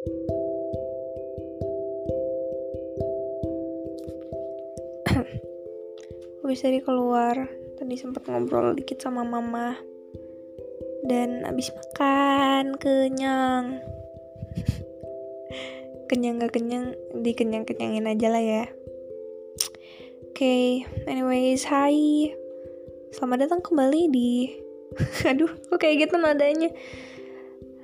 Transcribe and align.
habis 6.40 6.64
dari 6.64 6.80
keluar 6.80 7.36
tadi 7.76 8.00
sempat 8.00 8.24
ngobrol 8.24 8.72
dikit 8.72 8.96
sama 9.04 9.28
mama. 9.28 9.76
Dan 11.04 11.44
habis 11.44 11.68
makan 11.76 12.80
kenyang. 12.80 13.84
Kenyang 16.08 16.40
gak 16.40 16.56
kenyang 16.56 16.96
dikenyang 17.20 17.68
kenyangin 17.68 18.08
aja 18.08 18.32
lah 18.32 18.40
ya. 18.40 18.64
Oke 20.32 20.32
okay, 20.32 20.88
anyways 21.04 21.68
hai 21.68 22.32
selamat 23.12 23.44
datang 23.44 23.60
kembali 23.60 24.08
di 24.08 24.48
aduh 25.28 25.52
kok 25.68 25.76
kayak 25.76 26.08
gitu 26.08 26.16
nadanya 26.16 26.72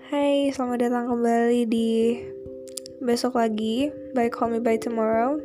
hai 0.07 0.55
selamat 0.55 0.87
datang 0.87 1.11
kembali 1.11 1.67
di 1.67 2.15
besok 3.03 3.43
lagi 3.43 3.91
by 4.15 4.31
Call 4.31 4.55
Me 4.55 4.63
By 4.63 4.79
Tomorrow. 4.79 5.43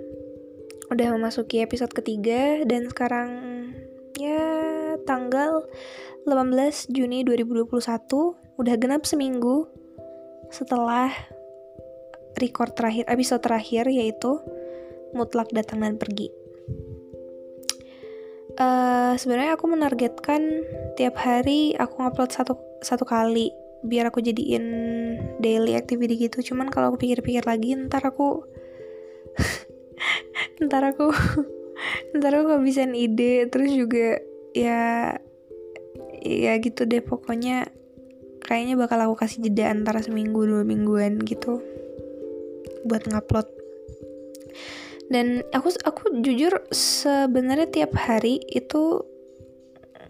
Udah 0.93 1.17
memasuki 1.17 1.65
episode 1.65 1.89
ketiga 1.89 2.61
dan 2.70 2.85
sekarang 2.85 3.29
ya 4.21 4.37
tanggal 5.09 5.65
18 6.29 6.93
Juni 6.93 7.25
2021 7.25 7.73
udah 8.61 8.75
genap 8.77 9.01
seminggu 9.09 9.65
setelah 10.53 11.09
record 12.37 12.77
terakhir 12.77 13.09
episode 13.09 13.41
terakhir 13.41 13.89
yaitu 13.89 14.37
mutlak 15.17 15.49
datang 15.49 15.81
dan 15.81 15.98
pergi. 15.98 16.29
Uh, 18.62 19.17
sebenarnya 19.17 19.57
aku 19.57 19.65
menargetkan 19.65 20.62
tiap 20.93 21.17
hari 21.17 21.73
aku 21.81 21.98
ngupload 21.98 22.29
satu 22.29 22.53
satu 22.85 23.09
kali 23.09 23.49
biar 23.81 24.13
aku 24.13 24.21
jadiin 24.21 24.66
daily 25.41 25.73
activity 25.73 26.30
gitu. 26.30 26.53
Cuman 26.53 26.70
kalau 26.70 26.94
aku 26.94 27.08
pikir-pikir 27.08 27.45
lagi 27.45 27.73
ntar 27.77 28.05
aku 28.05 28.45
ntar 30.65 30.85
aku 30.85 31.10
ntar 32.18 32.32
aku 32.38 32.46
kehabisan 32.55 32.93
ide. 32.93 33.49
Terus 33.49 33.70
juga 33.73 34.21
ya 34.54 35.15
ya 36.21 36.54
gitu 36.62 36.85
deh 36.85 37.01
pokoknya. 37.01 37.70
Kayaknya 38.41 38.76
bakal 38.76 38.99
aku 39.05 39.15
kasih 39.21 39.46
jeda 39.48 39.70
antara 39.70 40.01
seminggu 40.01 40.43
dua 40.43 40.66
mingguan 40.66 41.21
gitu 41.21 41.62
buat 42.85 43.05
ngupload. 43.05 43.48
Dan 45.12 45.43
aku 45.51 45.76
aku 45.84 46.23
jujur 46.23 46.63
sebenarnya 46.71 47.68
tiap 47.68 47.93
hari 47.99 48.40
itu 48.48 49.10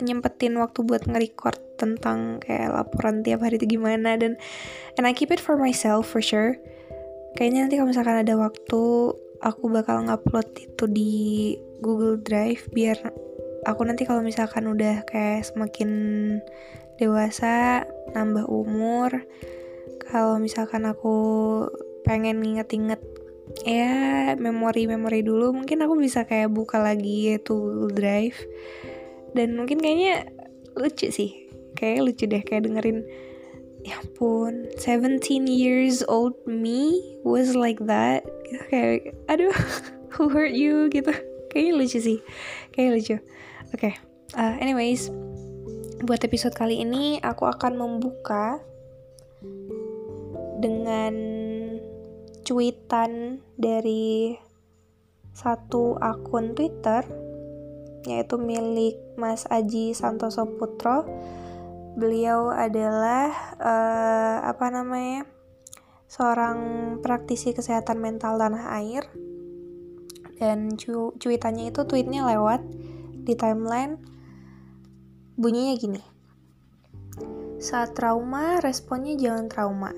nyempetin 0.01 0.57
waktu 0.57 0.81
buat 0.83 1.05
nge-record 1.05 1.57
tentang 1.77 2.41
kayak 2.41 2.73
laporan 2.73 3.21
tiap 3.21 3.45
hari 3.45 3.61
itu 3.61 3.77
gimana. 3.77 4.17
Dan 4.17 4.37
and 4.97 5.05
I 5.05 5.13
keep 5.13 5.29
it 5.29 5.41
for 5.41 5.55
myself 5.55 6.09
for 6.09 6.19
sure. 6.19 6.57
Kayaknya 7.39 7.69
nanti 7.69 7.75
kalau 7.79 7.89
misalkan 7.89 8.17
ada 8.21 8.33
waktu 8.35 8.81
aku 9.41 9.63
bakal 9.73 10.05
ngupload 10.05 10.47
itu 10.59 10.85
di 10.85 11.13
Google 11.81 12.21
Drive 12.21 12.69
biar 12.69 12.97
aku 13.65 13.81
nanti 13.85 14.05
kalau 14.05 14.21
misalkan 14.21 14.69
udah 14.69 15.05
kayak 15.05 15.45
semakin 15.45 15.89
dewasa 17.01 17.85
nambah 18.13 18.45
umur 18.45 19.25
kalau 20.05 20.37
misalkan 20.37 20.85
aku 20.85 21.17
pengen 22.05 22.41
nginget-inget 22.41 23.01
ya 23.65 24.33
memori-memori 24.37 25.25
dulu 25.25 25.53
mungkin 25.53 25.81
aku 25.83 25.97
bisa 25.97 26.25
kayak 26.25 26.53
buka 26.53 26.81
lagi 26.81 27.37
itu 27.37 27.53
Google 27.53 27.93
Drive 27.97 28.37
dan 29.37 29.55
mungkin 29.55 29.79
kayaknya 29.79 30.27
lucu 30.75 31.11
sih. 31.11 31.31
Kayak 31.77 32.11
lucu 32.11 32.23
deh 32.27 32.43
kayak 32.43 32.67
dengerin 32.67 33.07
ya 33.81 33.97
ampun 33.97 34.69
17 34.77 35.49
years 35.49 36.05
old 36.05 36.37
me 36.45 37.01
was 37.23 37.55
like 37.57 37.79
that. 37.87 38.27
Gitu 38.47 38.63
kayak 38.69 39.15
aduh 39.31 39.55
who 40.13 40.27
hurt 40.27 40.53
you? 40.53 40.91
Gitu. 40.91 41.11
Kayaknya 41.51 41.73
lucu 41.79 41.99
sih. 41.99 42.19
Kayaknya 42.75 42.91
lucu. 42.95 43.15
Oke 43.71 43.91
okay. 43.91 43.93
uh, 44.35 44.59
anyways 44.59 45.11
buat 46.01 46.25
episode 46.25 46.57
kali 46.57 46.81
ini 46.81 47.21
aku 47.21 47.45
akan 47.45 47.77
membuka 47.77 48.57
dengan 50.57 51.13
cuitan 52.41 53.37
dari 53.53 54.33
satu 55.31 55.95
akun 56.01 56.57
Twitter 56.57 57.05
yaitu 58.05 58.37
milik 58.41 58.97
Mas 59.17 59.45
Aji 59.49 59.93
Santoso 59.93 60.45
Putro. 60.57 61.05
Beliau 61.91 62.49
adalah 62.49 63.29
uh, 63.59 64.37
apa 64.47 64.71
namanya 64.71 65.27
seorang 66.07 66.57
praktisi 67.03 67.51
kesehatan 67.51 67.99
mental 67.99 68.39
tanah 68.39 68.73
air. 68.81 69.03
Dan 70.41 70.73
cu 70.73 71.13
cuitannya 71.21 71.69
itu 71.69 71.85
tweetnya 71.85 72.25
lewat 72.25 72.65
di 73.21 73.37
timeline 73.37 74.01
bunyinya 75.37 75.75
gini. 75.77 76.01
Saat 77.61 77.93
trauma 77.93 78.57
responnya 78.57 79.13
jangan 79.13 79.45
trauma. 79.45 79.93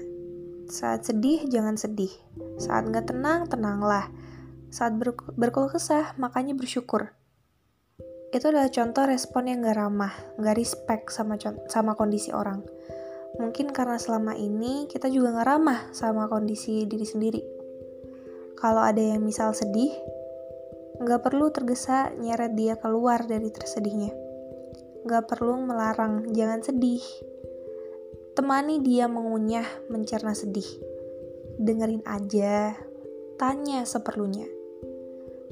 Saat 0.67 1.07
sedih 1.07 1.47
jangan 1.47 1.79
sedih. 1.79 2.11
Saat 2.59 2.91
nggak 2.91 3.07
tenang 3.15 3.47
tenanglah. 3.47 4.11
Saat 4.67 4.99
ber 4.99 5.15
berkeluh 5.39 5.71
kesah 5.71 6.17
makanya 6.19 6.57
bersyukur 6.57 7.15
itu 8.33 8.49
adalah 8.49 8.73
contoh 8.73 9.05
respon 9.05 9.45
yang 9.45 9.61
gak 9.61 9.77
ramah, 9.77 10.13
gak 10.41 10.57
respect 10.57 11.13
sama 11.13 11.37
sama 11.69 11.93
kondisi 11.93 12.33
orang. 12.33 12.65
Mungkin 13.37 13.69
karena 13.69 14.01
selama 14.01 14.33
ini 14.33 14.89
kita 14.89 15.05
juga 15.13 15.37
gak 15.37 15.47
ramah 15.53 15.79
sama 15.93 16.25
kondisi 16.25 16.89
diri 16.89 17.05
sendiri. 17.05 17.41
Kalau 18.57 18.81
ada 18.81 18.97
yang 18.97 19.21
misal 19.21 19.53
sedih, 19.53 19.93
gak 20.97 21.21
perlu 21.21 21.53
tergesa 21.53 22.09
nyeret 22.17 22.57
dia 22.57 22.73
keluar 22.81 23.21
dari 23.21 23.53
tersedihnya. 23.53 24.09
Gak 25.05 25.29
perlu 25.29 25.61
melarang, 25.61 26.33
jangan 26.33 26.65
sedih. 26.65 27.05
Temani 28.33 28.81
dia 28.81 29.05
mengunyah, 29.05 29.65
mencerna 29.93 30.33
sedih. 30.33 30.65
Dengerin 31.61 32.01
aja, 32.09 32.73
tanya 33.37 33.85
seperlunya 33.85 34.62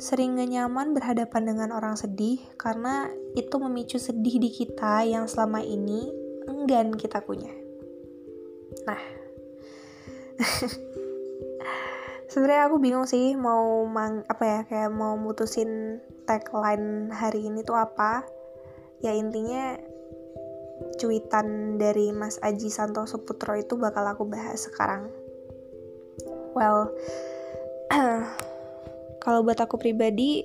sering 0.01 0.33
nyaman 0.33 0.97
berhadapan 0.97 1.53
dengan 1.53 1.69
orang 1.77 1.93
sedih 1.93 2.41
karena 2.57 3.05
itu 3.37 3.53
memicu 3.61 4.01
sedih 4.01 4.41
di 4.41 4.49
kita 4.49 5.05
yang 5.05 5.29
selama 5.29 5.61
ini 5.61 6.09
enggan 6.49 6.97
kita 6.97 7.21
punya. 7.21 7.53
Nah, 8.89 8.97
sebenarnya 12.33 12.65
aku 12.65 12.81
bingung 12.81 13.05
sih 13.05 13.37
mau 13.37 13.85
mang 13.85 14.25
apa 14.25 14.41
ya 14.41 14.59
kayak 14.65 14.89
mau 14.89 15.13
mutusin 15.21 16.01
tagline 16.25 17.13
hari 17.13 17.45
ini 17.45 17.61
tuh 17.61 17.77
apa. 17.77 18.25
Ya 19.05 19.13
intinya 19.13 19.77
cuitan 20.97 21.77
dari 21.77 22.09
Mas 22.09 22.41
Aji 22.41 22.73
Santoso 22.73 23.21
Putro 23.21 23.53
itu 23.53 23.77
bakal 23.77 24.09
aku 24.09 24.25
bahas 24.25 24.65
sekarang. 24.65 25.13
Well, 26.57 26.89
kalau 29.21 29.45
buat 29.45 29.61
aku 29.61 29.77
pribadi 29.77 30.43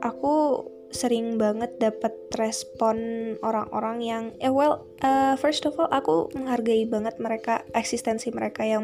aku 0.00 0.64
sering 0.88 1.36
banget 1.36 1.76
dapat 1.76 2.16
respon 2.40 2.96
orang-orang 3.44 4.00
yang 4.00 4.24
eh 4.40 4.48
well 4.48 4.88
uh, 5.04 5.36
first 5.36 5.68
of 5.68 5.76
all 5.76 5.90
aku 5.92 6.32
menghargai 6.32 6.88
banget 6.88 7.20
mereka 7.20 7.60
eksistensi 7.76 8.32
mereka 8.32 8.64
yang 8.64 8.82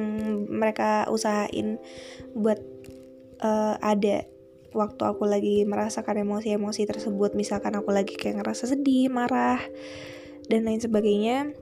mereka 0.53 1.09
usahain 1.09 1.81
buat 2.37 2.61
uh, 3.41 3.81
ada. 3.81 4.29
Waktu 4.75 5.03
aku 5.07 5.23
lagi 5.31 5.63
merasakan 5.63 6.27
emosi-emosi 6.27 6.83
tersebut 6.83 7.39
misalkan 7.39 7.79
aku 7.79 7.95
lagi 7.95 8.19
kayak 8.19 8.43
ngerasa 8.43 8.75
sedih 8.75 9.07
marah 9.07 9.63
dan 10.51 10.67
lain 10.67 10.83
sebagainya 10.83 11.55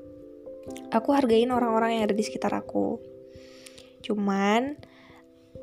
aku 0.88 1.12
hargain 1.12 1.52
orang-orang 1.52 2.00
yang 2.00 2.08
ada 2.08 2.16
di 2.16 2.24
sekitar 2.24 2.56
aku. 2.56 2.96
Cuman 4.00 4.80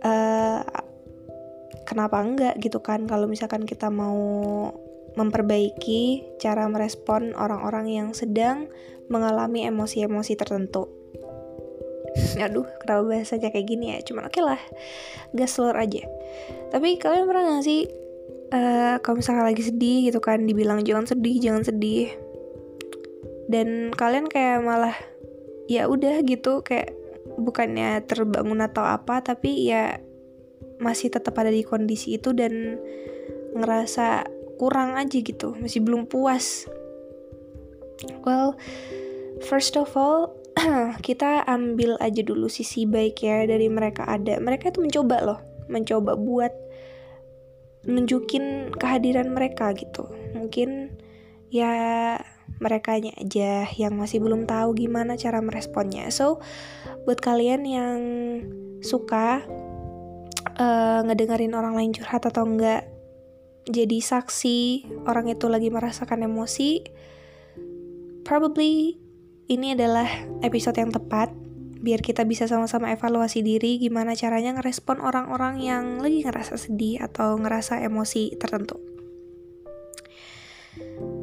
uh, 0.05 0.61
kenapa 1.89 2.21
enggak 2.21 2.61
gitu 2.61 2.77
kan 2.85 3.09
kalau 3.09 3.25
misalkan 3.25 3.65
kita 3.65 3.89
mau 3.89 4.69
memperbaiki 5.17 6.37
cara 6.37 6.69
merespon 6.69 7.33
orang-orang 7.33 7.89
yang 7.89 8.07
sedang 8.13 8.69
mengalami 9.09 9.65
emosi-emosi 9.65 10.37
tertentu. 10.37 10.85
Aduh, 12.37 12.65
kenapa 12.81 13.01
bahasanya 13.05 13.49
kayak 13.49 13.67
gini 13.67 13.97
ya? 13.97 14.05
Cuman 14.05 14.29
oke 14.29 14.37
okay 14.37 14.43
lah, 14.45 14.61
gas 15.33 15.57
telur 15.57 15.73
aja. 15.73 16.05
Tapi 16.69 17.01
kalian 17.01 17.25
pernah 17.25 17.57
gak 17.57 17.65
sih 17.65 17.89
uh, 18.53 19.01
kalau 19.01 19.21
misalkan 19.21 19.45
lagi 19.49 19.65
sedih 19.65 20.13
gitu 20.13 20.21
kan, 20.21 20.45
dibilang 20.45 20.85
jangan 20.85 21.09
sedih, 21.09 21.41
jangan 21.41 21.65
sedih, 21.65 22.13
dan 23.49 23.89
kalian 23.93 24.29
kayak 24.29 24.61
malah 24.61 24.93
ya 25.65 25.89
udah 25.89 26.21
gitu 26.25 26.61
kayak 26.61 26.93
bukannya 27.37 28.01
terbangun 28.05 28.61
atau 28.61 28.85
apa, 28.85 29.21
tapi 29.25 29.69
ya 29.69 30.01
masih 30.79 31.11
tetap 31.11 31.35
ada 31.37 31.51
di 31.51 31.61
kondisi 31.61 32.15
itu 32.15 32.31
dan 32.31 32.79
ngerasa 33.55 34.27
kurang 34.59 34.95
aja 34.95 35.19
gitu, 35.19 35.55
masih 35.59 35.83
belum 35.83 36.07
puas. 36.07 36.67
Well, 38.23 38.55
first 39.43 39.75
of 39.75 39.91
all, 39.99 40.35
kita 41.07 41.43
ambil 41.47 41.99
aja 41.99 42.23
dulu 42.23 42.47
sisi 42.47 42.87
baik 42.87 43.23
ya 43.23 43.43
dari 43.47 43.67
mereka 43.67 44.07
ada. 44.07 44.39
Mereka 44.39 44.71
itu 44.71 44.79
mencoba 44.83 45.17
loh 45.23 45.39
mencoba 45.69 46.17
buat 46.17 46.51
nunjukin 47.85 48.75
kehadiran 48.75 49.31
mereka 49.31 49.71
gitu. 49.77 50.09
Mungkin 50.35 50.99
ya 51.53 51.71
mereka 52.59 52.99
aja 52.99 53.69
yang 53.71 53.95
masih 53.95 54.19
belum 54.19 54.49
tahu 54.49 54.75
gimana 54.75 55.15
cara 55.15 55.39
meresponnya. 55.39 56.11
So 56.11 56.43
buat 57.07 57.23
kalian 57.23 57.63
yang 57.63 57.99
suka 58.83 59.45
uh, 60.59 60.99
ngedengerin 61.07 61.55
orang 61.55 61.73
lain 61.79 61.95
curhat 61.95 62.27
atau 62.27 62.43
enggak 62.45 62.85
jadi 63.69 63.97
saksi 64.03 64.85
orang 65.07 65.31
itu 65.31 65.47
lagi 65.47 65.71
merasakan 65.71 66.27
emosi 66.27 66.83
probably 68.27 68.99
ini 69.49 69.73
adalah 69.73 70.05
episode 70.45 70.77
yang 70.77 70.93
tepat 70.93 71.33
biar 71.79 72.03
kita 72.03 72.27
bisa 72.27 72.43
sama-sama 72.45 72.91
evaluasi 72.91 73.39
diri 73.39 73.79
gimana 73.79 74.11
caranya 74.11 74.59
ngerespon 74.59 74.99
orang-orang 74.99 75.63
yang 75.63 76.03
lagi 76.03 76.27
ngerasa 76.27 76.59
sedih 76.59 76.99
atau 76.99 77.39
ngerasa 77.39 77.79
emosi 77.87 78.35
tertentu. 78.35 78.75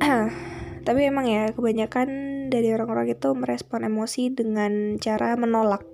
Tapi 0.87 1.01
emang 1.05 1.29
ya 1.29 1.53
kebanyakan 1.53 2.09
dari 2.49 2.73
orang-orang 2.73 3.13
itu 3.13 3.37
merespon 3.37 3.85
emosi 3.85 4.33
dengan 4.33 4.97
cara 4.97 5.37
menolak. 5.37 5.85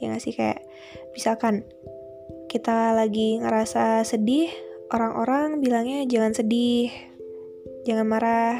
Ya 0.00 0.16
gak 0.16 0.22
sih 0.24 0.32
kayak 0.32 0.64
misalkan 1.12 1.68
kita 2.48 2.96
lagi 2.96 3.38
ngerasa 3.38 4.02
sedih, 4.02 4.48
orang-orang 4.90 5.60
bilangnya 5.60 6.08
jangan 6.08 6.32
sedih, 6.32 6.88
jangan 7.84 8.08
marah, 8.08 8.58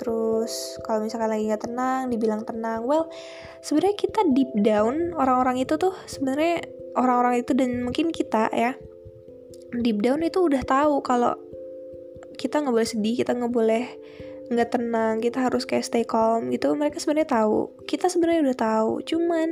terus 0.00 0.80
kalau 0.82 1.04
misalkan 1.04 1.28
lagi 1.28 1.46
nggak 1.46 1.64
tenang 1.68 2.08
dibilang 2.08 2.42
tenang. 2.42 2.82
Well 2.88 3.12
sebenarnya 3.60 3.96
kita 4.00 4.20
deep 4.32 4.50
down 4.64 5.12
orang-orang 5.12 5.60
itu 5.60 5.76
tuh 5.76 5.92
sebenarnya 6.08 6.64
orang-orang 6.96 7.44
itu 7.44 7.52
dan 7.52 7.84
mungkin 7.84 8.08
kita 8.08 8.48
ya 8.50 8.74
deep 9.78 10.00
down 10.00 10.24
itu 10.24 10.40
udah 10.40 10.64
tahu 10.64 11.04
kalau 11.04 11.36
kita 12.40 12.64
nggak 12.64 12.74
boleh 12.74 12.88
sedih 12.88 13.14
kita 13.20 13.36
nggak 13.36 13.52
boleh 13.52 13.84
nggak 14.50 14.68
tenang 14.74 15.22
kita 15.22 15.46
harus 15.46 15.62
kayak 15.62 15.86
stay 15.86 16.02
calm 16.02 16.50
gitu. 16.50 16.74
Mereka 16.74 16.98
sebenarnya 16.98 17.38
tahu. 17.38 17.70
Kita 17.86 18.10
sebenarnya 18.10 18.50
udah 18.50 18.58
tahu. 18.58 18.90
Cuman 19.06 19.48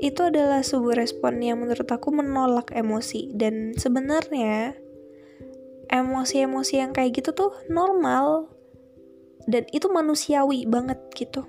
itu 0.00 0.32
adalah 0.32 0.64
sebuah 0.64 0.96
respon 0.96 1.44
yang 1.44 1.60
menurut 1.60 1.86
aku 1.86 2.08
menolak 2.08 2.72
emosi. 2.72 3.30
Dan 3.36 3.76
sebenarnya 3.76 4.74
emosi-emosi 5.92 6.74
yang 6.80 6.96
kayak 6.96 7.20
gitu 7.20 7.36
tuh 7.36 7.52
normal. 7.68 8.48
Dan 9.44 9.68
itu 9.76 9.92
manusiawi 9.92 10.64
banget 10.64 10.98
gitu. 11.12 11.44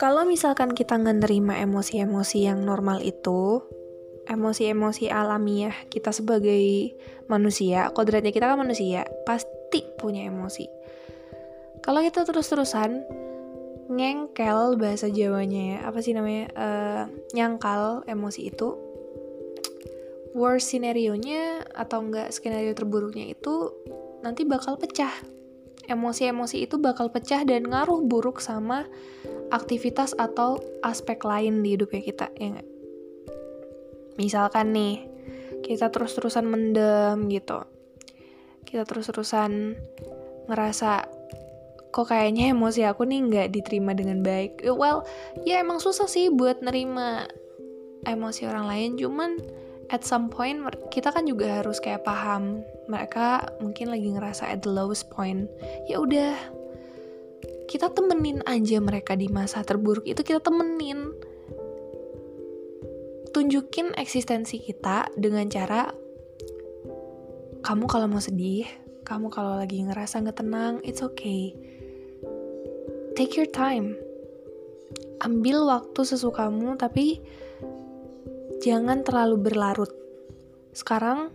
Kalau 0.00 0.26
misalkan 0.26 0.72
kita 0.74 0.98
nggak 0.98 1.28
emosi-emosi 1.60 2.38
yang 2.50 2.66
normal 2.66 2.98
itu 3.04 3.62
emosi-emosi 4.24 5.12
alamiah 5.12 5.72
kita 5.92 6.08
sebagai 6.08 6.96
manusia 7.28 7.92
kodratnya 7.92 8.32
kita 8.32 8.48
kan 8.48 8.58
manusia 8.58 9.04
pasti 9.28 9.84
punya 10.00 10.26
emosi. 10.26 10.66
Kalau 11.84 12.00
kita 12.00 12.24
terus-terusan 12.24 13.04
ngengkel 13.90 14.80
bahasa 14.80 15.10
Jawanya 15.12 15.62
ya. 15.76 15.78
Apa 15.88 15.98
sih 16.00 16.16
namanya? 16.16 16.44
Uh, 16.56 17.04
nyangkal 17.36 18.04
emosi 18.08 18.48
itu. 18.48 18.76
Worst 20.34 20.74
scenario 20.74 21.14
nya 21.14 21.62
atau 21.70 22.02
enggak 22.02 22.34
skenario 22.34 22.74
terburuknya 22.74 23.30
itu 23.30 23.70
nanti 24.24 24.42
bakal 24.42 24.74
pecah. 24.74 25.12
Emosi-emosi 25.84 26.64
itu 26.64 26.80
bakal 26.80 27.12
pecah 27.12 27.44
dan 27.44 27.68
ngaruh 27.68 28.02
buruk 28.02 28.40
sama 28.40 28.88
aktivitas 29.52 30.16
atau 30.16 30.58
aspek 30.80 31.20
lain 31.22 31.60
di 31.60 31.76
hidupnya 31.76 32.00
kita 32.00 32.26
ya 32.40 32.56
gak? 32.56 32.68
misalkan 34.18 34.70
nih 34.74 35.06
kita 35.64 35.88
terus-terusan 35.88 36.44
mendem 36.44 37.24
gitu. 37.32 37.64
Kita 38.68 38.84
terus-terusan 38.84 39.78
ngerasa 40.50 41.08
kok 41.94 42.10
kayaknya 42.10 42.50
emosi 42.50 42.82
aku 42.82 43.06
nih 43.06 43.22
nggak 43.30 43.48
diterima 43.54 43.94
dengan 43.94 44.18
baik. 44.26 44.66
Well 44.66 45.06
ya 45.46 45.62
emang 45.62 45.78
susah 45.78 46.10
sih 46.10 46.26
buat 46.26 46.58
nerima 46.58 47.30
emosi 48.02 48.50
orang 48.50 48.66
lain. 48.66 48.90
Cuman 48.98 49.38
at 49.94 50.02
some 50.02 50.26
point 50.26 50.58
kita 50.90 51.14
kan 51.14 51.22
juga 51.22 51.62
harus 51.62 51.78
kayak 51.78 52.02
paham 52.02 52.66
mereka 52.90 53.46
mungkin 53.62 53.94
lagi 53.94 54.10
ngerasa 54.10 54.50
at 54.50 54.66
the 54.66 54.72
lowest 54.74 55.06
point. 55.14 55.46
Ya 55.86 56.02
udah 56.02 56.34
kita 57.70 57.94
temenin 57.94 58.42
aja 58.42 58.82
mereka 58.82 59.14
di 59.14 59.30
masa 59.30 59.62
terburuk 59.62 60.02
itu 60.02 60.18
kita 60.26 60.42
temenin. 60.42 61.14
Tunjukin 63.30 63.94
eksistensi 63.94 64.58
kita 64.58 65.14
dengan 65.14 65.46
cara 65.46 65.94
kamu 67.62 67.86
kalau 67.86 68.10
mau 68.10 68.18
sedih 68.22 68.66
kamu 69.04 69.28
kalau 69.28 69.60
lagi 69.60 69.84
ngerasa 69.84 70.20
nggak 70.24 70.38
tenang 70.40 70.80
it's 70.80 71.04
okay 71.04 71.52
take 73.14 73.38
your 73.38 73.48
time 73.48 73.94
ambil 75.24 75.64
waktu 75.64 76.04
sesukamu 76.04 76.76
tapi 76.76 77.24
jangan 78.60 79.00
terlalu 79.04 79.40
berlarut. 79.40 79.92
Sekarang 80.76 81.32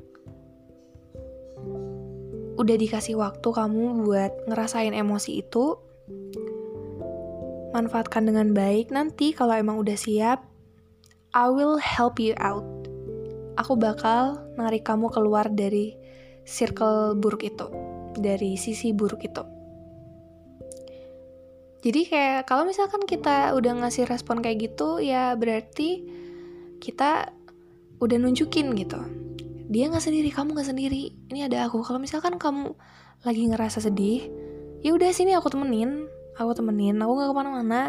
udah 2.59 2.75
dikasih 2.75 3.17
waktu 3.17 3.49
kamu 3.49 4.05
buat 4.05 4.33
ngerasain 4.45 4.93
emosi 4.93 5.41
itu. 5.41 5.79
Manfaatkan 7.69 8.25
dengan 8.25 8.53
baik. 8.53 8.89
Nanti 8.89 9.33
kalau 9.33 9.53
emang 9.53 9.77
udah 9.77 9.97
siap, 9.97 10.41
I 11.37 11.47
will 11.53 11.77
help 11.77 12.17
you 12.17 12.33
out. 12.41 12.65
Aku 13.61 13.77
bakal 13.77 14.41
narik 14.57 14.89
kamu 14.89 15.13
keluar 15.13 15.49
dari 15.53 15.93
circle 16.49 17.13
buruk 17.13 17.45
itu, 17.45 17.69
dari 18.17 18.57
sisi 18.57 18.89
buruk 18.89 19.21
itu. 19.21 19.58
Jadi 21.79 22.11
kayak 22.11 22.43
kalau 22.43 22.67
misalkan 22.67 23.07
kita 23.07 23.55
udah 23.55 23.83
ngasih 23.83 24.03
respon 24.03 24.43
kayak 24.43 24.71
gitu, 24.71 24.99
ya 24.99 25.31
berarti 25.39 26.03
kita 26.83 27.31
udah 28.03 28.17
nunjukin 28.19 28.75
gitu. 28.75 28.99
Dia 29.69 29.87
nggak 29.87 30.03
sendiri 30.03 30.29
kamu 30.33 30.59
nggak 30.59 30.69
sendiri. 30.75 31.15
Ini 31.31 31.47
ada 31.47 31.71
aku. 31.71 31.79
Kalau 31.85 32.01
misalkan 32.01 32.35
kamu 32.35 32.75
lagi 33.23 33.43
ngerasa 33.51 33.83
sedih 33.83 34.27
ya 34.83 34.95
udah 34.95 35.11
sini 35.11 35.35
aku 35.35 35.51
temenin. 35.51 36.07
Aku 36.39 36.51
temenin 36.55 36.99
aku 36.99 37.11
nggak 37.15 37.29
ke 37.31 37.35
mana-mana. 37.35 37.81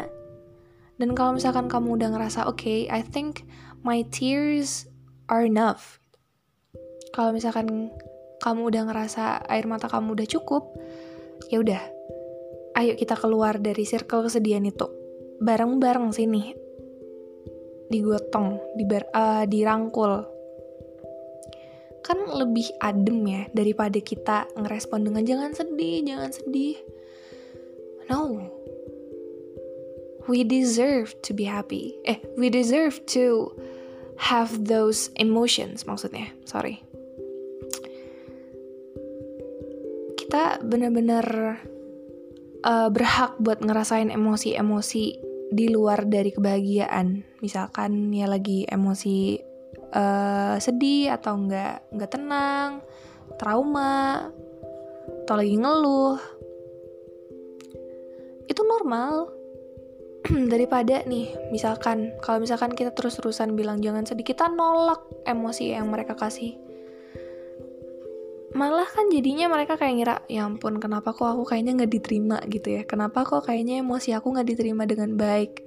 Dan 1.00 1.16
kalau 1.16 1.34
misalkan 1.34 1.66
kamu 1.66 1.96
udah 1.96 2.08
ngerasa 2.12 2.46
oke 2.46 2.60
okay, 2.60 2.86
I 2.92 3.00
think 3.00 3.48
my 3.82 4.04
tears 4.12 4.86
are 5.26 5.42
enough. 5.42 5.98
Kalau 7.10 7.34
misalkan 7.34 7.90
kamu 8.44 8.70
udah 8.70 8.82
ngerasa 8.86 9.48
air 9.50 9.64
mata 9.66 9.88
kamu 9.88 10.16
udah 10.16 10.28
cukup 10.28 10.64
ya 11.52 11.60
udah 11.60 11.80
ayo 12.80 12.96
kita 12.96 13.12
keluar 13.14 13.60
dari 13.60 13.84
circle 13.84 14.24
kesedihan 14.26 14.64
itu 14.64 14.88
bareng-bareng 15.40 16.12
sini 16.16 16.56
digotong, 17.90 18.78
diber, 18.78 19.10
uh, 19.10 19.44
dirangkul. 19.44 20.22
Kan 22.00 22.18
lebih 22.32 22.70
adem 22.80 23.26
ya 23.26 23.42
daripada 23.50 23.98
kita 23.98 24.46
ngerespon 24.54 25.10
dengan 25.10 25.26
jangan 25.26 25.52
sedih, 25.52 26.06
jangan 26.06 26.30
sedih. 26.30 26.78
No. 28.08 28.40
We 30.30 30.46
deserve 30.46 31.18
to 31.26 31.34
be 31.34 31.50
happy. 31.50 31.98
Eh, 32.06 32.22
we 32.38 32.48
deserve 32.48 33.02
to 33.18 33.50
have 34.30 34.70
those 34.70 35.10
emotions 35.18 35.82
maksudnya. 35.82 36.30
Sorry. 36.46 36.78
Kita 40.14 40.62
benar-benar 40.62 41.26
uh, 42.64 42.88
berhak 42.92 43.36
buat 43.40 43.60
ngerasain 43.64 44.12
emosi-emosi 44.12 45.04
di 45.50 45.66
luar 45.68 46.06
dari 46.06 46.30
kebahagiaan. 46.30 47.26
Misalkan 47.42 48.14
ya 48.14 48.30
lagi 48.30 48.64
emosi 48.68 49.40
uh, 49.92 50.56
sedih 50.60 51.14
atau 51.16 51.34
nggak 51.40 51.94
nggak 51.94 52.10
tenang 52.10 52.84
trauma 53.36 54.30
atau 55.26 55.34
lagi 55.34 55.54
ngeluh. 55.58 56.18
Itu 58.46 58.62
normal. 58.66 59.36
Daripada 60.52 61.00
nih 61.08 61.32
misalkan 61.48 62.12
kalau 62.20 62.44
misalkan 62.44 62.76
kita 62.76 62.92
terus-terusan 62.92 63.56
bilang 63.56 63.80
jangan 63.80 64.04
sedih 64.04 64.26
kita 64.26 64.52
nolak 64.52 65.00
emosi 65.24 65.72
yang 65.72 65.88
mereka 65.88 66.12
kasih 66.12 66.69
malah 68.50 68.86
kan 68.86 69.06
jadinya 69.10 69.46
mereka 69.46 69.78
kayak 69.78 69.94
ngira 69.94 70.16
ya 70.26 70.46
ampun 70.46 70.82
kenapa 70.82 71.14
kok 71.14 71.26
aku 71.26 71.46
kayaknya 71.46 71.82
nggak 71.82 71.92
diterima 71.92 72.38
gitu 72.50 72.68
ya. 72.80 72.82
Kenapa 72.84 73.22
kok 73.22 73.46
kayaknya 73.46 73.82
emosi 73.82 74.10
aku 74.14 74.34
nggak 74.34 74.48
diterima 74.48 74.84
dengan 74.86 75.14
baik? 75.14 75.62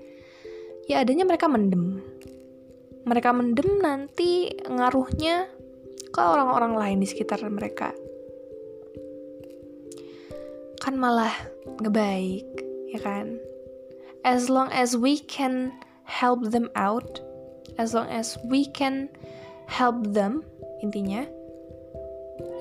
Ya 0.92 1.00
adanya 1.00 1.24
mereka 1.24 1.48
mendem. 1.48 2.04
Mereka 3.04 3.30
mendem 3.32 3.80
nanti 3.80 4.52
ngaruhnya 4.68 5.48
ke 6.12 6.22
orang-orang 6.22 6.74
lain 6.76 6.98
di 7.04 7.08
sekitar 7.08 7.40
mereka. 7.48 7.96
Kan 10.84 11.00
malah 11.00 11.34
ngebaik 11.80 12.48
ya 12.92 13.00
kan? 13.00 13.40
As 14.24 14.48
long 14.48 14.72
as 14.72 14.96
we 14.96 15.20
can 15.20 15.72
help 16.04 16.52
them 16.52 16.68
out 16.76 17.24
as 17.78 17.94
long 17.94 18.08
as 18.10 18.38
we 18.46 18.66
can 18.70 19.10
help 19.66 19.96
them 20.14 20.44
intinya 20.84 21.26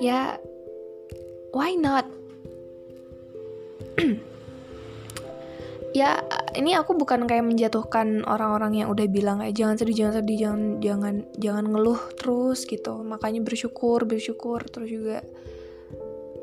ya 0.02 0.34
why 1.54 1.78
not? 1.78 2.10
Ya 5.92 6.24
ini 6.56 6.72
aku 6.72 6.96
bukan 6.96 7.28
kayak 7.28 7.44
menjatuhkan 7.44 8.24
orang-orang 8.24 8.80
yang 8.80 8.88
udah 8.88 9.04
bilang 9.12 9.44
kayak 9.44 9.52
jangan 9.52 9.76
sedih 9.76 9.96
jangan 10.00 10.24
sedih 10.24 10.38
jangan 10.40 10.60
jangan 10.80 11.14
jangan 11.36 11.64
ngeluh 11.68 12.00
terus 12.16 12.64
gitu. 12.64 13.04
Makanya 13.04 13.44
bersyukur 13.44 14.08
bersyukur. 14.08 14.64
Terus 14.72 14.88
juga 14.88 15.20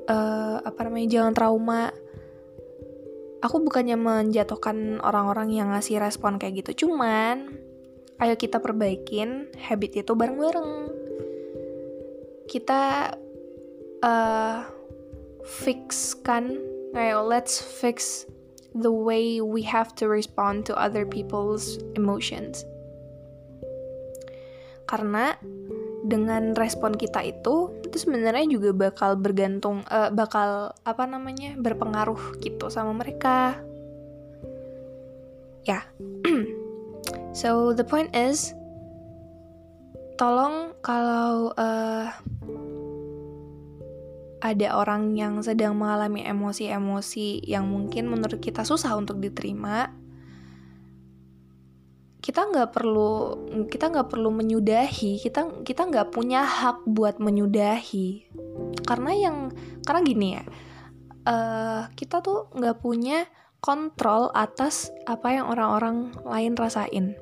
uh, 0.06 0.62
apa 0.62 0.80
namanya 0.86 1.18
jangan 1.18 1.34
trauma. 1.34 1.90
Aku 3.42 3.58
bukannya 3.66 3.98
menjatuhkan 3.98 5.02
orang-orang 5.02 5.50
yang 5.50 5.74
ngasih 5.74 5.98
respon 5.98 6.38
kayak 6.38 6.62
gitu. 6.62 6.86
Cuman 6.86 7.50
ayo 8.22 8.38
kita 8.38 8.62
perbaikin 8.62 9.50
habit 9.58 10.06
itu 10.06 10.14
bareng-bareng. 10.14 10.94
Kita 12.46 13.18
uh, 14.04 14.64
fix 15.46 16.14
kan 16.24 16.60
kayak 16.94 17.22
let's 17.26 17.62
fix 17.62 18.26
the 18.78 18.92
way 18.92 19.42
we 19.42 19.62
have 19.66 19.94
to 19.98 20.08
respond 20.08 20.66
to 20.66 20.74
other 20.78 21.06
people's 21.06 21.82
emotions. 21.98 22.66
Karena 24.90 25.38
dengan 26.06 26.56
respon 26.58 26.96
kita 26.96 27.22
itu 27.22 27.70
itu 27.86 27.96
sebenarnya 28.00 28.48
juga 28.48 28.72
bakal 28.72 29.20
bergantung 29.20 29.84
uh, 29.92 30.10
bakal 30.10 30.74
apa 30.88 31.04
namanya 31.06 31.54
berpengaruh 31.60 32.40
gitu 32.42 32.72
sama 32.72 32.96
mereka. 32.96 33.60
Ya. 35.68 35.84
Yeah. 35.84 35.84
so 37.40 37.76
the 37.76 37.86
point 37.86 38.10
is 38.16 38.54
tolong 40.18 40.74
kalau 40.82 41.54
uh, 41.56 42.10
ada 44.40 44.80
orang 44.80 45.16
yang 45.20 45.44
sedang 45.44 45.76
mengalami 45.76 46.24
emosi-emosi 46.24 47.44
yang 47.44 47.68
mungkin 47.68 48.08
menurut 48.08 48.40
kita 48.40 48.64
susah 48.64 48.96
untuk 48.96 49.20
diterima, 49.20 49.92
kita 52.20 52.48
nggak 52.48 52.72
perlu 52.76 53.12
kita 53.72 53.90
nggak 53.90 54.12
perlu 54.12 54.30
menyudahi 54.30 55.24
kita 55.24 55.64
kita 55.64 55.88
nggak 55.88 56.12
punya 56.12 56.44
hak 56.44 56.88
buat 56.88 57.20
menyudahi. 57.20 58.28
Karena 58.88 59.12
yang 59.16 59.38
karena 59.84 60.02
gini 60.04 60.28
ya 60.40 60.44
uh, 61.28 61.82
kita 61.96 62.24
tuh 62.24 62.52
nggak 62.56 62.80
punya 62.80 63.28
kontrol 63.60 64.32
atas 64.32 64.92
apa 65.04 65.36
yang 65.36 65.52
orang-orang 65.52 66.16
lain 66.24 66.56
rasain. 66.56 67.16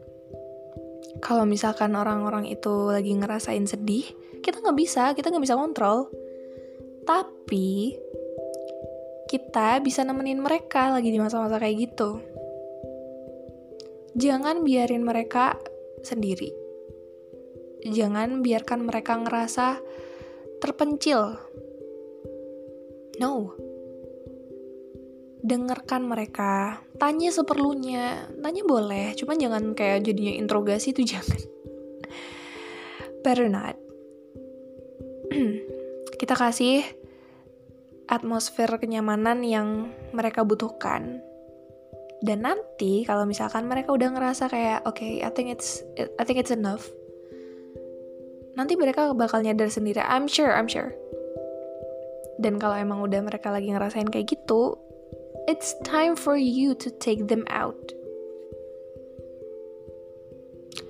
Kalau 1.17 1.49
misalkan 1.49 1.97
orang-orang 1.97 2.45
itu 2.45 2.93
lagi 2.93 3.09
ngerasain 3.17 3.65
sedih 3.65 4.05
kita 4.45 4.61
nggak 4.61 4.77
bisa 4.77 5.03
kita 5.17 5.33
nggak 5.33 5.45
bisa 5.49 5.57
kontrol 5.57 6.13
tapi 7.07 7.95
kita 9.31 9.79
bisa 9.79 10.03
nemenin 10.03 10.43
mereka 10.43 10.91
lagi 10.91 11.07
di 11.07 11.19
masa-masa 11.23 11.55
kayak 11.55 11.87
gitu. 11.87 12.19
Jangan 14.19 14.67
biarin 14.67 15.07
mereka 15.07 15.55
sendiri. 16.03 16.51
Jangan 17.87 18.43
biarkan 18.43 18.83
mereka 18.83 19.15
ngerasa 19.23 19.79
terpencil. 20.59 21.39
No. 23.23 23.55
Dengarkan 25.47 26.03
mereka, 26.11 26.83
tanya 26.99 27.31
seperlunya. 27.31 28.27
Tanya 28.41 28.63
boleh, 28.67 29.15
cuman 29.15 29.37
jangan 29.39 29.63
kayak 29.71 30.03
jadinya 30.03 30.33
interogasi 30.35 30.91
itu 30.91 31.07
jangan. 31.15 31.39
Better 33.23 33.47
not. 33.47 33.75
Kita 36.27 36.43
kasih 36.43 36.83
atmosfer 38.11 38.67
kenyamanan 38.83 39.47
yang 39.47 39.95
mereka 40.11 40.43
butuhkan. 40.43 41.23
Dan 42.19 42.43
nanti 42.43 43.07
kalau 43.07 43.23
misalkan 43.23 43.63
mereka 43.63 43.95
udah 43.95 44.11
ngerasa 44.11 44.51
kayak 44.51 44.83
oke, 44.83 44.99
okay, 44.99 45.23
I 45.23 45.31
think 45.31 45.47
it's 45.47 45.87
I 46.19 46.27
think 46.27 46.35
it's 46.35 46.51
enough. 46.51 46.83
Nanti 48.59 48.75
mereka 48.75 49.15
bakal 49.15 49.39
nyadar 49.39 49.71
sendiri. 49.71 50.03
I'm 50.03 50.27
sure, 50.27 50.51
I'm 50.51 50.67
sure. 50.67 50.91
Dan 52.43 52.59
kalau 52.59 52.75
emang 52.75 53.07
udah 53.07 53.23
mereka 53.23 53.47
lagi 53.47 53.71
ngerasain 53.71 54.11
kayak 54.11 54.27
gitu, 54.27 54.75
it's 55.47 55.79
time 55.87 56.19
for 56.19 56.35
you 56.35 56.75
to 56.75 56.91
take 56.99 57.31
them 57.31 57.47
out. 57.47 57.95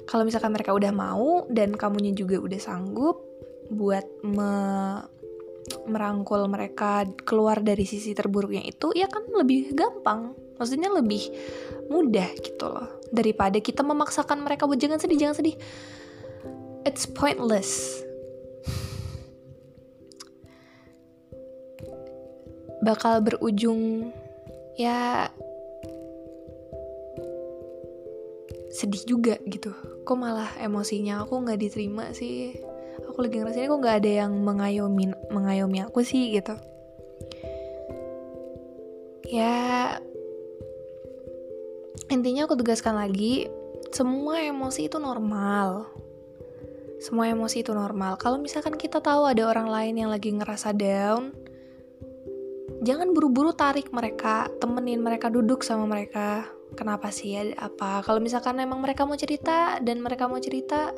Kalau 0.10 0.26
misalkan 0.26 0.50
mereka 0.50 0.74
udah 0.74 0.90
mau 0.90 1.46
dan 1.54 1.78
kamunya 1.78 2.10
juga 2.18 2.42
udah 2.42 2.58
sanggup 2.58 3.22
buat 3.70 4.10
me 4.26 4.50
merangkul 5.88 6.48
mereka 6.48 7.04
keluar 7.28 7.60
dari 7.60 7.84
sisi 7.84 8.16
terburuknya 8.16 8.64
itu 8.64 8.92
ya 8.96 9.08
kan 9.12 9.24
lebih 9.32 9.76
gampang. 9.76 10.36
Maksudnya 10.58 10.90
lebih 10.90 11.30
mudah 11.92 12.28
gitu 12.40 12.66
loh. 12.68 12.88
Daripada 13.14 13.60
kita 13.60 13.84
memaksakan 13.86 14.44
mereka 14.44 14.66
buat 14.66 14.80
jangan 14.80 15.00
sedih 15.00 15.20
jangan 15.28 15.36
sedih. 15.38 15.56
It's 16.88 17.04
pointless. 17.06 18.04
Bakal 22.82 23.20
berujung 23.26 24.12
ya 24.80 25.28
sedih 28.72 29.04
juga 29.04 29.36
gitu. 29.50 29.74
Kok 30.08 30.16
malah 30.16 30.48
emosinya 30.62 31.26
aku 31.26 31.44
nggak 31.44 31.60
diterima 31.60 32.16
sih 32.16 32.56
aku 33.18 33.26
lagi 33.26 33.42
ngerasain 33.42 33.66
kok 33.66 33.82
nggak 33.82 33.98
ada 34.06 34.12
yang 34.22 34.32
mengayomi 34.46 35.10
mengayomi 35.34 35.82
aku 35.82 36.06
sih 36.06 36.38
gitu. 36.38 36.54
Ya 39.26 39.98
intinya 42.14 42.46
aku 42.46 42.54
tegaskan 42.62 42.94
lagi 42.94 43.50
semua 43.90 44.46
emosi 44.46 44.86
itu 44.86 45.02
normal. 45.02 45.90
Semua 47.02 47.26
emosi 47.34 47.66
itu 47.66 47.74
normal. 47.74 48.22
Kalau 48.22 48.38
misalkan 48.38 48.78
kita 48.78 49.02
tahu 49.02 49.26
ada 49.26 49.50
orang 49.50 49.66
lain 49.66 49.98
yang 49.98 50.14
lagi 50.14 50.30
ngerasa 50.38 50.78
down 50.78 51.34
jangan 52.86 53.18
buru-buru 53.18 53.50
tarik 53.58 53.90
mereka 53.90 54.46
temenin 54.62 55.02
mereka 55.02 55.34
duduk 55.34 55.66
sama 55.66 55.90
mereka. 55.90 56.46
Kenapa 56.78 57.10
sih? 57.10 57.34
Ya 57.34 57.50
apa? 57.58 58.06
Kalau 58.06 58.22
misalkan 58.22 58.62
emang 58.62 58.78
mereka 58.78 59.10
mau 59.10 59.18
cerita 59.18 59.82
dan 59.82 60.06
mereka 60.06 60.30
mau 60.30 60.38
cerita 60.38 60.94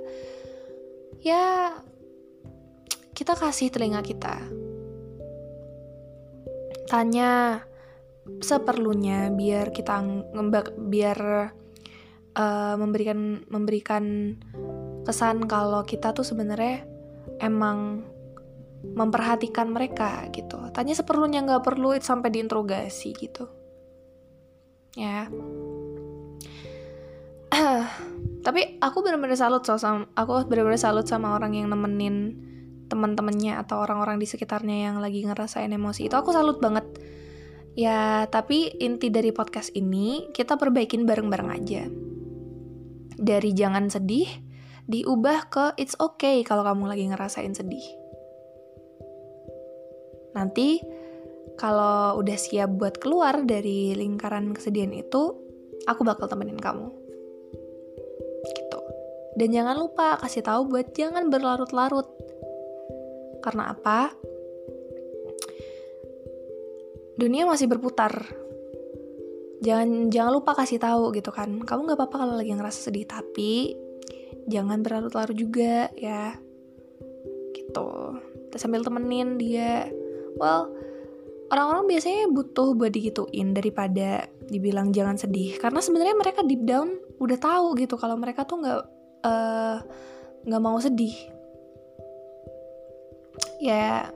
ya 1.23 1.79
kita 3.19 3.35
kasih 3.35 3.67
telinga 3.67 3.99
kita. 3.99 4.39
Tanya 6.87 7.59
seperlunya 8.39 9.27
biar 9.35 9.75
kita 9.75 9.99
ngembak 10.31 10.71
biar 10.87 11.51
uh, 12.39 12.75
memberikan 12.79 13.43
memberikan 13.51 14.39
kesan 15.03 15.51
kalau 15.51 15.83
kita 15.83 16.15
tuh 16.15 16.23
sebenarnya 16.23 16.87
emang 17.43 18.07
memperhatikan 18.95 19.67
mereka 19.67 20.23
gitu. 20.31 20.55
Tanya 20.71 20.95
seperlunya 20.95 21.43
nggak 21.43 21.67
perlu 21.67 21.99
sampai 21.99 22.31
diinterogasi 22.31 23.11
gitu. 23.19 23.51
Ya. 24.95 25.27
Tapi 28.47 28.79
aku 28.79 29.03
benar-benar 29.03 29.35
salut 29.35 29.67
so 29.67 29.75
sama 29.75 30.07
aku 30.15 30.47
benar-benar 30.47 30.79
salut 30.79 31.03
sama 31.03 31.35
orang 31.35 31.59
yang 31.59 31.67
nemenin 31.67 32.47
teman-temannya 32.89 33.61
atau 33.61 33.85
orang-orang 33.85 34.17
di 34.17 34.25
sekitarnya 34.25 34.89
yang 34.89 34.97
lagi 34.97 35.21
ngerasain 35.23 35.69
emosi 35.69 36.09
itu 36.09 36.15
aku 36.17 36.33
salut 36.33 36.57
banget. 36.57 36.85
Ya 37.77 38.25
tapi 38.27 38.73
inti 38.81 39.13
dari 39.13 39.29
podcast 39.29 39.71
ini 39.77 40.33
kita 40.33 40.57
perbaikin 40.57 41.05
bareng-bareng 41.05 41.49
aja. 41.53 41.85
Dari 43.15 43.53
jangan 43.53 43.87
sedih 43.87 44.27
diubah 44.89 45.39
ke 45.53 45.65
it's 45.77 45.93
okay 46.01 46.41
kalau 46.41 46.65
kamu 46.65 46.89
lagi 46.89 47.05
ngerasain 47.07 47.53
sedih. 47.53 47.85
Nanti 50.33 50.81
kalau 51.55 52.17
udah 52.17 52.37
siap 52.39 52.73
buat 52.73 52.97
keluar 52.97 53.45
dari 53.45 53.93
lingkaran 53.93 54.49
kesedihan 54.55 54.95
itu 54.95 55.37
aku 55.85 56.01
bakal 56.01 56.25
temenin 56.25 56.57
kamu. 56.57 56.89
Gitu. 58.49 58.79
Dan 59.37 59.49
jangan 59.53 59.75
lupa 59.77 60.17
kasih 60.19 60.43
tahu 60.43 60.71
buat 60.73 60.91
jangan 60.95 61.29
berlarut-larut 61.29 62.28
karena 63.43 63.73
apa? 63.73 64.13
Dunia 67.19 67.43
masih 67.43 67.67
berputar. 67.67 68.11
Jangan 69.59 70.07
jangan 70.07 70.31
lupa 70.39 70.55
kasih 70.55 70.79
tahu 70.79 71.11
gitu 71.11 71.35
kan. 71.35 71.59
Kamu 71.59 71.83
nggak 71.83 71.99
apa-apa 71.99 72.15
kalau 72.23 72.35
lagi 72.39 72.55
ngerasa 72.55 72.91
sedih, 72.91 73.03
tapi 73.03 73.75
jangan 74.47 74.79
berlarut-larut 74.79 75.35
juga 75.35 75.91
ya. 75.99 76.35
Gitu. 77.51 77.89
Terus 78.49 78.61
sambil 78.61 78.87
temenin 78.87 79.35
dia. 79.35 79.91
Well, 80.39 80.71
orang-orang 81.51 81.89
biasanya 81.89 82.31
butuh 82.31 82.77
buat 82.77 82.93
digituin 82.93 83.51
daripada 83.51 84.29
dibilang 84.49 84.89
jangan 84.93 85.17
sedih 85.17 85.57
karena 85.61 85.81
sebenarnya 85.81 86.15
mereka 86.17 86.41
deep 86.41 86.65
down 86.65 86.97
udah 87.21 87.37
tahu 87.37 87.77
gitu 87.77 87.97
kalau 88.01 88.17
mereka 88.17 88.45
tuh 88.49 88.65
nggak 88.65 88.81
eh, 89.25 89.77
nggak 90.49 90.61
uh, 90.61 90.63
mau 90.63 90.77
sedih 90.81 91.13
ya 93.59 94.09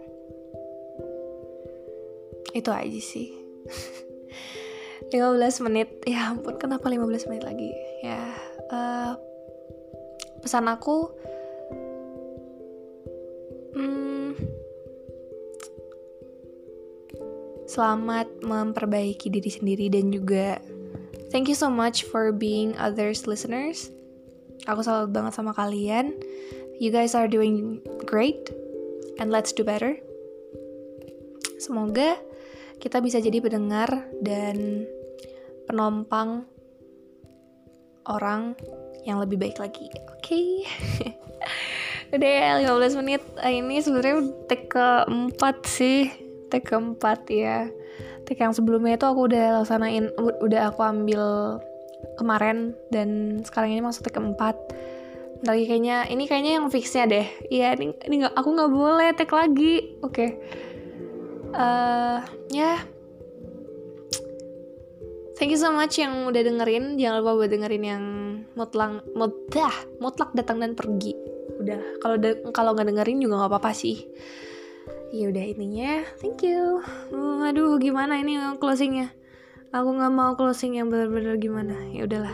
itu 2.53 2.69
aja 2.69 3.01
sih. 3.01 3.33
15 5.11 5.65
menit. 5.67 5.89
Ya 6.07 6.31
ampun 6.31 6.57
kenapa 6.57 6.87
15 6.89 7.29
menit 7.29 7.43
lagi? 7.43 7.69
Ya 8.01 8.33
uh, 8.71 9.13
pesan 10.41 10.67
aku 10.67 11.11
hmm, 13.75 14.35
selamat 17.69 18.27
memperbaiki 18.43 19.31
diri 19.31 19.51
sendiri 19.51 19.87
dan 19.87 20.11
juga 20.11 20.59
thank 21.31 21.47
you 21.49 21.57
so 21.57 21.71
much 21.71 22.05
for 22.07 22.33
being 22.33 22.77
others 22.77 23.25
listeners. 23.29 23.89
Aku 24.69 24.79
salut 24.79 25.11
banget 25.11 25.35
sama 25.35 25.51
kalian. 25.51 26.15
You 26.79 26.89
guys 26.89 27.13
are 27.13 27.27
doing 27.27 27.83
great 28.07 28.62
and 29.22 29.29
let's 29.29 29.53
do 29.53 29.65
better 29.65 29.98
semoga 31.58 32.20
kita 32.84 33.00
bisa 33.00 33.24
jadi 33.24 33.39
pendengar 33.39 33.88
dan 34.20 34.84
penompang 35.67 36.43
orang 38.12 38.55
yang 39.08 39.20
lebih 39.24 39.39
baik 39.39 39.60
lagi. 39.60 39.88
Oke. 40.12 40.20
Okay? 40.20 40.48
Udah 42.15 42.60
ya 42.60 42.75
15 42.75 43.00
menit. 43.00 43.24
Ah, 43.39 43.50
ini 43.51 43.79
sebenarnya 43.79 44.27
take 44.51 44.67
keempat 44.67 45.63
sih. 45.63 46.12
Take 46.51 46.75
keempat 46.75 47.25
ya. 47.32 47.72
Take 48.27 48.43
yang 48.43 48.51
sebelumnya 48.51 48.96
itu 48.96 49.08
aku 49.08 49.27
udah 49.32 49.63
laksanain 49.63 50.13
udah 50.20 50.72
aku 50.72 50.82
ambil 50.86 51.24
kemarin 52.15 52.77
dan 52.93 53.39
sekarang 53.48 53.74
ini 53.74 53.82
masuk 53.82 54.05
take 54.05 54.20
keempat. 54.20 54.55
Lagi 55.43 55.63
kayaknya 55.67 56.07
ini 56.07 56.23
kayaknya 56.25 56.51
yang 56.59 56.67
fixnya 56.71 57.03
deh. 57.05 57.27
Iya, 57.51 57.75
ini 57.75 57.91
ini 58.07 58.15
gak, 58.23 58.33
aku 58.35 58.50
nggak 58.55 58.71
boleh 58.71 59.09
take 59.15 59.35
lagi. 59.35 60.00
Oke. 60.00 60.12
Okay 60.12 60.29
uh, 61.53 62.19
ya 62.50 62.77
yeah. 62.77 62.79
thank 65.38 65.53
you 65.53 65.59
so 65.59 65.69
much 65.71 65.97
yang 65.97 66.25
udah 66.27 66.41
dengerin 66.41 66.97
jangan 66.97 67.21
lupa 67.21 67.31
buat 67.45 67.50
dengerin 67.53 67.83
yang 67.85 68.03
mutlak 68.57 69.05
mutlak 69.13 69.73
mutlak 70.01 70.29
datang 70.33 70.62
dan 70.62 70.73
pergi 70.73 71.13
udah 71.62 72.01
kalau 72.01 72.17
kalau 72.51 72.69
nggak 72.73 72.89
dengerin 72.89 73.21
juga 73.21 73.45
nggak 73.45 73.51
apa-apa 73.53 73.71
sih 73.73 74.09
ya 75.13 75.29
udah 75.29 75.45
ininya 75.45 76.01
thank 76.17 76.41
you 76.41 76.81
uh, 77.13 77.45
aduh 77.45 77.77
gimana 77.77 78.17
ini 78.19 78.38
closingnya 78.57 79.13
aku 79.69 79.89
nggak 79.93 80.13
mau 80.13 80.33
closing 80.33 80.77
yang 80.77 80.89
benar-benar 80.89 81.38
gimana 81.38 81.77
ya 81.93 82.09
udahlah 82.09 82.33